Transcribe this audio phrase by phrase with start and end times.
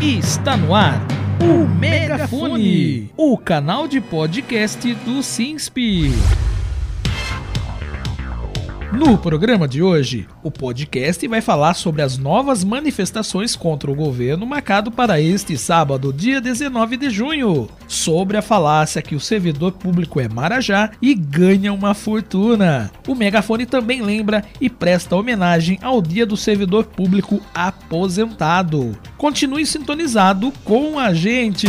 [0.00, 1.00] Está no ar
[1.40, 5.76] o Megafone, o canal de podcast do Sinsp.
[8.98, 14.44] No programa de hoje, o podcast vai falar sobre as novas manifestações contra o governo
[14.44, 20.18] marcado para este sábado, dia 19 de junho, sobre a falácia que o servidor público
[20.18, 22.90] é marajá e ganha uma fortuna.
[23.06, 28.98] O megafone também lembra e presta homenagem ao Dia do Servidor Público Aposentado.
[29.16, 31.68] Continue sintonizado com a gente.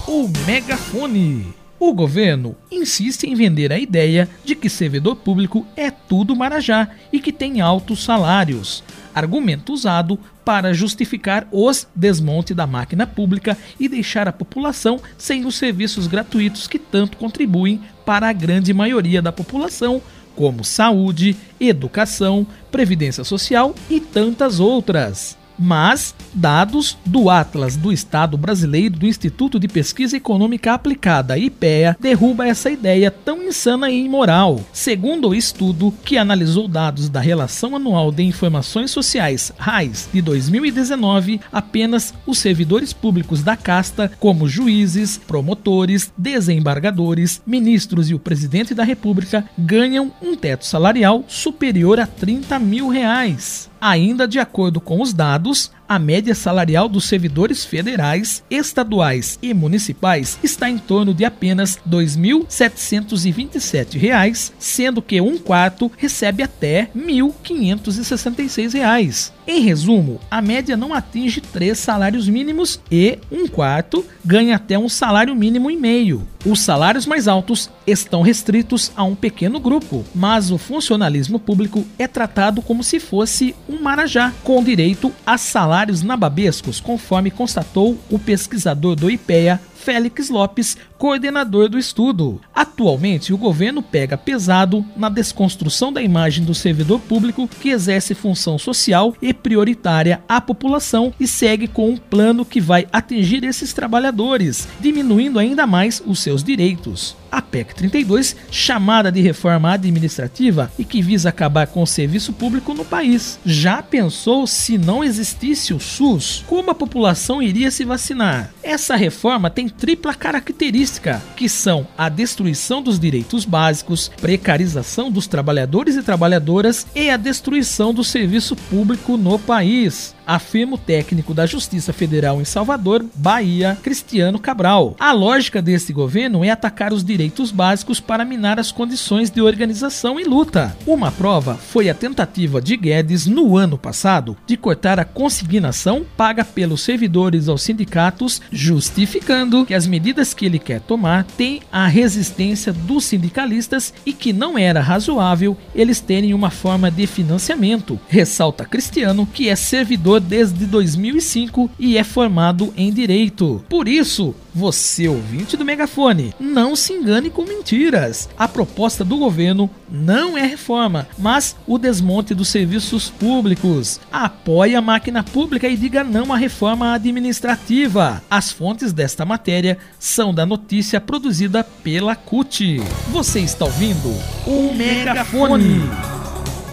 [0.08, 1.54] o Megafone.
[1.78, 7.20] O governo insiste em vender a ideia de que servidor público é tudo marajá e
[7.20, 8.82] que tem altos salários,
[9.14, 15.56] argumento usado para justificar os desmonte da máquina pública e deixar a população sem os
[15.56, 20.02] serviços gratuitos que tanto contribuem para a grande maioria da população,
[20.36, 25.38] como saúde, educação, previdência social e tantas outras.
[25.58, 32.48] Mas dados do Atlas do Estado Brasileiro do Instituto de Pesquisa Econômica Aplicada, IPEA, derruba
[32.48, 34.60] essa ideia tão insana e imoral.
[34.74, 41.40] Segundo o estudo, que analisou dados da Relação Anual de Informações Sociais, RAIS, de 2019,
[41.52, 48.84] apenas os servidores públicos da casta, como juízes, promotores, desembargadores, ministros e o presidente da
[48.84, 53.70] República, ganham um teto salarial superior a 30 mil reais.
[53.80, 55.45] Ainda de acordo com os dados,
[55.88, 61.84] a média salarial dos servidores federais, estaduais e municipais está em torno de apenas R$
[61.92, 69.32] 2.727, sendo que um quarto recebe até R$ 1.566.
[69.48, 74.90] Em resumo, a média não atinge três salários mínimos e um quarto ganha até um
[74.90, 76.28] salário mínimo e meio.
[76.44, 82.08] Os salários mais altos estão restritos a um pequeno grupo, mas o funcionalismo público é
[82.08, 88.96] tratado como se fosse um marajá, com direito a salários nababescos, conforme constatou o pesquisador
[88.96, 92.42] do IPEA, Félix Lopes, coordenador do estudo.
[92.56, 98.58] Atualmente, o governo pega pesado na desconstrução da imagem do servidor público que exerce função
[98.58, 104.68] social e prioritária à população e segue com um plano que vai atingir esses trabalhadores,
[104.80, 111.02] diminuindo ainda mais os seus direitos a PEC 32, chamada de reforma administrativa e que
[111.02, 113.38] visa acabar com o serviço público no país.
[113.46, 116.46] Já pensou se não existisse o SUS?
[116.48, 118.54] Como a população iria se vacinar?
[118.64, 125.96] Essa reforma tem tripla característica, que são a destruição dos direitos básicos, precarização dos trabalhadores
[125.96, 130.16] e trabalhadoras e a destruição do serviço público no país.
[130.26, 134.96] Afirma o técnico da Justiça Federal em Salvador, Bahia, Cristiano Cabral.
[135.00, 140.20] A lógica deste governo é atacar os direitos básicos para minar as condições de organização
[140.20, 140.76] e luta.
[140.86, 146.44] Uma prova foi a tentativa de Guedes, no ano passado, de cortar a consignação paga
[146.44, 152.72] pelos servidores aos sindicatos, justificando que as medidas que ele quer tomar têm a resistência
[152.72, 158.00] dos sindicalistas e que não era razoável eles terem uma forma de financiamento.
[158.08, 163.64] Ressalta Cristiano, que é servidor desde 2005 e é formado em direito.
[163.70, 168.30] Por isso, você ouvinte do megafone, não se engane com mentiras.
[168.38, 174.00] A proposta do governo não é reforma, mas o desmonte dos serviços públicos.
[174.12, 178.24] Apoie a máquina pública e diga não à reforma administrativa.
[178.30, 182.82] As fontes desta matéria são da notícia produzida pela CUT.
[183.10, 184.10] Você está ouvindo
[184.48, 186.15] o megafone.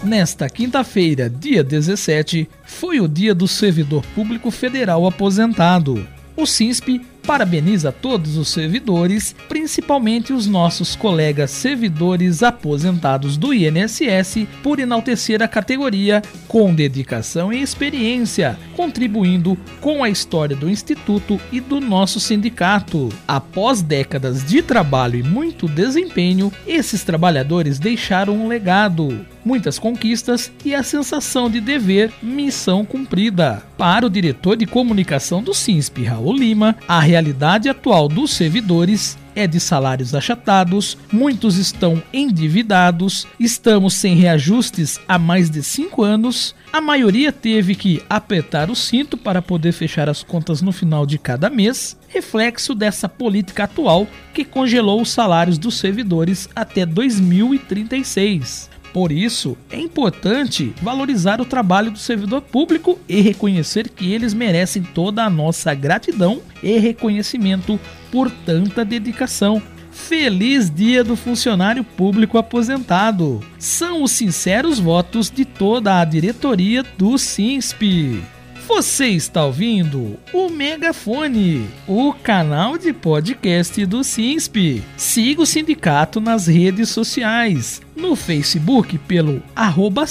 [0.03, 6.05] Nesta quinta-feira, dia 17, foi o dia do servidor público federal aposentado.
[6.35, 14.77] O SINSP parabeniza todos os servidores, principalmente os nossos colegas servidores aposentados do INSS, por
[14.77, 21.79] enaltecer a categoria com dedicação e experiência, contribuindo com a história do Instituto e do
[21.79, 23.07] nosso sindicato.
[23.25, 30.73] Após décadas de trabalho e muito desempenho, esses trabalhadores deixaram um legado, muitas conquistas e
[30.73, 33.63] a sensação de dever, missão cumprida.
[33.77, 39.47] Para o diretor de comunicação do SINSP, Raul Lima, a realidade atual dos servidores é
[39.47, 46.79] de salários achatados, muitos estão endividados, estamos sem reajustes há mais de cinco anos, a
[46.79, 51.49] maioria teve que apertar o cinto para poder fechar as contas no final de cada
[51.49, 58.72] mês, reflexo dessa política atual que congelou os salários dos servidores até 2036.
[58.93, 64.83] Por isso, é importante valorizar o trabalho do servidor público e reconhecer que eles merecem
[64.83, 67.79] toda a nossa gratidão e reconhecimento
[68.11, 69.59] por tanta dedicação.
[69.91, 73.39] Feliz Dia do Funcionário Público Aposentado!
[73.57, 78.21] São os sinceros votos de toda a diretoria do SINSP.
[78.67, 84.81] Você está ouvindo o Megafone, o canal de podcast do SINSP.
[84.95, 87.81] Siga o sindicato nas redes sociais.
[87.93, 90.05] No Facebook pelo arroba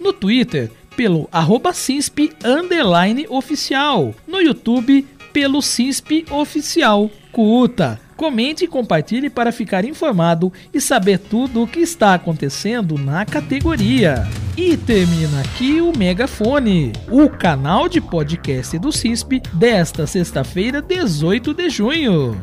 [0.00, 1.72] No Twitter pelo arroba
[3.28, 4.12] oficial.
[4.26, 7.10] No YouTube pelo CISP Oficial.
[7.30, 13.24] Curta, comente e compartilhe para ficar informado e saber tudo o que está acontecendo na
[13.24, 14.26] categoria.
[14.56, 21.70] E termina aqui o Megafone, o canal de podcast do CISP desta sexta-feira, 18 de
[21.70, 22.40] junho.